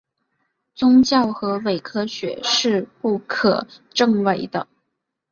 [0.73, 4.67] 宗教和伪科学是不可证伪的。